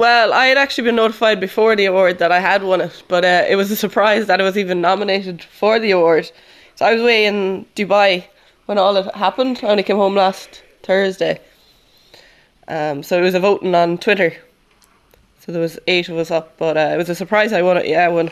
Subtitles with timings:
[0.00, 3.22] Well, I had actually been notified before the award that I had won it, but
[3.22, 6.32] uh, it was a surprise that I was even nominated for the award.
[6.76, 8.24] So I was away in Dubai
[8.64, 9.60] when all it happened.
[9.62, 11.38] I only came home last Thursday.
[12.66, 14.34] Um, so it was a voting on Twitter.
[15.40, 17.76] So there was eight of us up, but uh, it was a surprise I won
[17.76, 17.86] it.
[17.86, 18.30] Yeah, when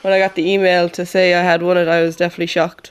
[0.00, 2.90] when I got the email to say I had won it, I was definitely shocked.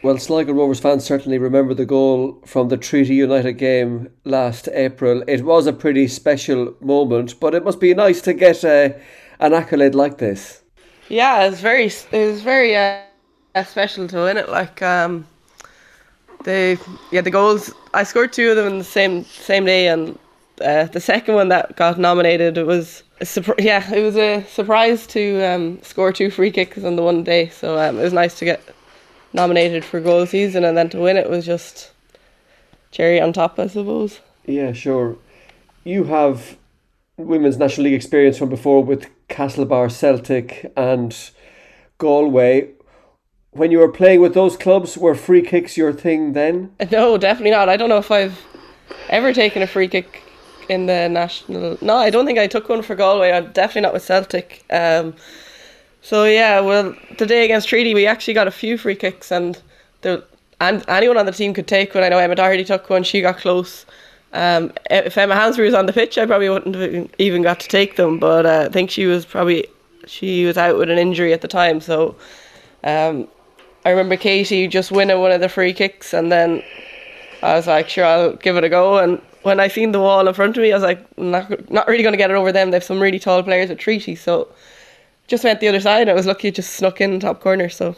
[0.00, 5.24] Well, Sligo Rovers fans certainly remember the goal from the Treaty United game last April.
[5.26, 8.90] It was a pretty special moment, but it must be nice to get uh,
[9.40, 10.62] an accolade like this.
[11.08, 13.00] Yeah, it was very, it was very uh,
[13.64, 14.48] special to win it.
[14.48, 15.26] Like, um,
[16.44, 16.80] the
[17.10, 17.72] yeah, the goals.
[17.92, 20.16] I scored two of them in the same same day, and
[20.60, 24.44] uh, the second one that got nominated, it was a surpri- yeah, it was a
[24.44, 27.48] surprise to um, score two free kicks on the one day.
[27.48, 28.62] So um, it was nice to get
[29.32, 31.90] nominated for goal season, and then to win it was just
[32.90, 34.20] cherry on top, I suppose.
[34.46, 35.16] Yeah, sure.
[35.84, 36.56] You have
[37.16, 41.14] women's national league experience from before with Castlebar, Celtic, and
[41.98, 42.70] Galway.
[43.50, 46.72] When you were playing with those clubs, were free kicks your thing then?
[46.90, 47.68] No, definitely not.
[47.68, 48.38] I don't know if I've
[49.08, 50.22] ever taken a free kick
[50.68, 51.78] in the national.
[51.80, 53.32] No, I don't think I took one for Galway.
[53.32, 54.64] I'm definitely not with Celtic.
[54.70, 55.14] Um,
[56.02, 59.60] so yeah, well, the day against Treaty, we actually got a few free kicks, and
[60.02, 60.24] the
[60.60, 62.04] and anyone on the team could take one.
[62.04, 63.86] I know Emma Doherty took one; she got close.
[64.32, 67.68] Um, if Emma Hansberry was on the pitch, I probably wouldn't have even got to
[67.68, 68.18] take them.
[68.18, 69.66] But uh, I think she was probably
[70.06, 71.80] she was out with an injury at the time.
[71.80, 72.16] So
[72.84, 73.28] um,
[73.84, 76.62] I remember Katie just winning one of the free kicks, and then
[77.42, 78.98] I was like, sure, I'll give it a go.
[78.98, 81.88] And when I seen the wall in front of me, I was like, not not
[81.88, 82.70] really going to get it over them.
[82.70, 84.48] They have some really tall players at Treaty, so
[85.28, 86.02] just went the other side.
[86.02, 87.68] And I was lucky it just snuck in top corner.
[87.68, 87.94] So,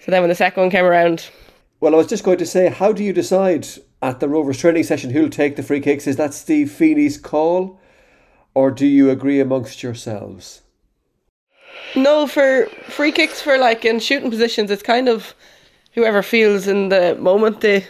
[0.00, 1.28] so then when the second one came around,
[1.80, 3.68] Well, I was just going to say, how do you decide
[4.00, 6.06] at the Rovers training session who'll take the free kicks?
[6.06, 7.78] Is that Steve Feeney's call,
[8.54, 10.62] or do you agree amongst yourselves?
[11.94, 15.34] no, for free kicks for like in shooting positions, it's kind of
[15.92, 17.60] whoever feels in the moment.
[17.60, 17.86] They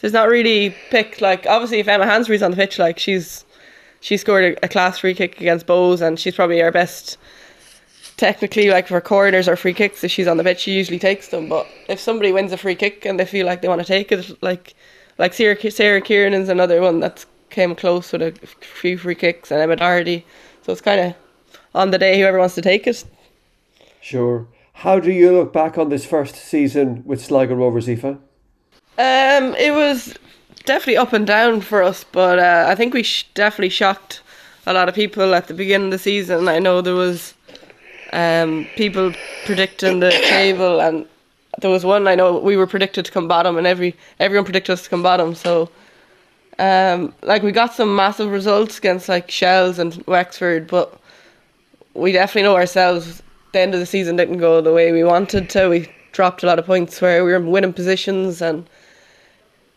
[0.00, 3.44] there's not really picked like obviously if Emma Hansberry's on the pitch, like she's
[4.06, 7.18] she scored a, a class free kick against Bohs, and she's probably our best
[8.16, 11.28] technically like for corners or free kicks if she's on the pitch she usually takes
[11.28, 13.86] them but if somebody wins a free kick and they feel like they want to
[13.86, 14.74] take it like
[15.18, 18.32] like Sarah, Sarah Kieran's another one that's came close with a
[18.80, 20.24] few free kicks and Emma Doherty
[20.62, 21.14] so it's kind of
[21.74, 23.04] on the day whoever wants to take it
[24.00, 24.46] Sure.
[24.72, 28.04] How do you look back on this first season with Sligo Rovers, Aoife?
[28.04, 30.14] Um, it was
[30.66, 34.20] definitely up and down for us, but uh, I think we sh- definitely shocked
[34.66, 36.48] a lot of people at the beginning of the season.
[36.48, 37.34] I know there was
[38.12, 39.12] um, people
[39.46, 41.06] predicting the table, and
[41.60, 44.72] there was one I know we were predicted to come bottom, and every everyone predicted
[44.72, 45.34] us to come bottom.
[45.34, 45.70] So,
[46.58, 51.00] um, like we got some massive results against like Shels and Wexford, but
[51.94, 53.22] we definitely know ourselves.
[53.52, 55.68] The end of the season didn't go the way we wanted to.
[55.68, 58.68] We dropped a lot of points where we were in winning positions and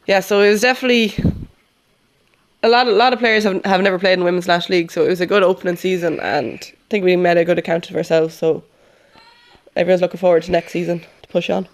[0.10, 1.14] yeah, so it was definitely
[2.64, 2.88] a lot.
[2.88, 5.22] A lot of players have have never played in women's national league, so it was
[5.22, 8.34] a good opening season, and I think we made a good account of ourselves.
[8.34, 8.64] So
[9.76, 11.68] everyone's looking forward to next season to push on.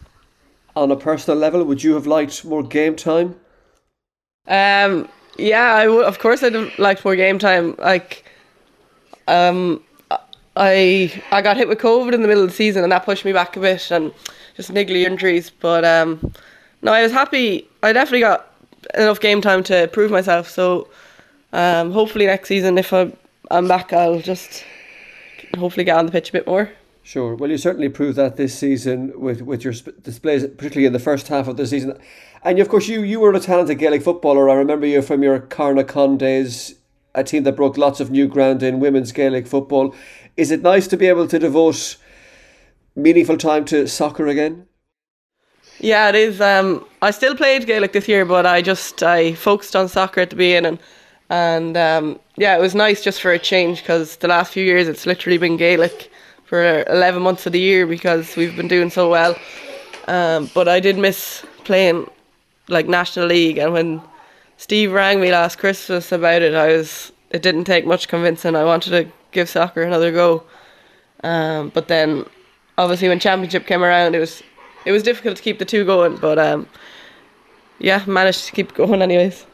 [0.75, 3.39] On a personal level, would you have liked more game time?
[4.47, 5.07] Um,
[5.37, 6.03] yeah, I would.
[6.05, 7.77] Of course, I'd have liked more game time.
[7.77, 8.25] Like,
[9.29, 9.81] um,
[10.57, 13.23] I I got hit with COVID in the middle of the season, and that pushed
[13.23, 14.13] me back a bit, and
[14.57, 15.49] just niggly injuries.
[15.49, 16.33] But um,
[16.85, 17.67] no, I was happy.
[17.81, 18.53] I definitely got
[18.93, 20.47] enough game time to prove myself.
[20.47, 20.87] So,
[21.51, 23.17] um, hopefully next season, if I'm
[23.49, 24.63] I'm back, I'll just
[25.57, 26.69] hopefully get on the pitch a bit more.
[27.01, 27.35] Sure.
[27.35, 30.99] Well, you certainly proved that this season with, with your sp- displays, particularly in the
[30.99, 31.99] first half of the season.
[32.43, 34.49] And of course, you you were a talented Gaelic footballer.
[34.49, 36.75] I remember you from your Carnacon days,
[37.15, 39.95] a team that broke lots of new ground in women's Gaelic football.
[40.37, 41.97] Is it nice to be able to devote
[42.95, 44.67] meaningful time to soccer again?
[45.79, 46.39] Yeah, it is.
[46.41, 50.29] Um, I still played Gaelic this year, but I just I focused on soccer at
[50.29, 50.79] the beginning,
[51.29, 54.87] and um, yeah, it was nice just for a change because the last few years
[54.87, 56.11] it's literally been Gaelic
[56.45, 59.37] for eleven months of the year because we've been doing so well.
[60.07, 62.09] Um, but I did miss playing
[62.69, 64.01] like National League, and when
[64.57, 68.55] Steve rang me last Christmas about it, I was it didn't take much convincing.
[68.55, 70.43] I wanted to give soccer another go,
[71.23, 72.25] um, but then
[72.77, 74.41] obviously when Championship came around, it was
[74.85, 76.67] it was difficult to keep the two going, but um,
[77.79, 79.45] yeah, managed to keep going anyways.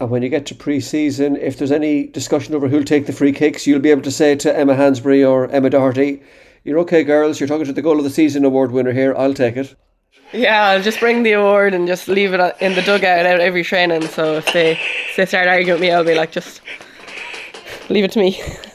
[0.00, 3.32] And when you get to pre-season, if there's any discussion over who'll take the free
[3.32, 6.22] kicks, you'll be able to say to Emma Hansberry or Emma Doherty,
[6.64, 7.38] "You're okay, girls.
[7.38, 9.14] You're talking to the goal of the season award winner here.
[9.16, 9.74] I'll take it."
[10.32, 13.64] Yeah, I'll just bring the award and just leave it in the dugout out every
[13.64, 14.06] training.
[14.08, 16.60] So if they if they start arguing with me, I'll be like, just
[17.88, 18.40] leave it to me.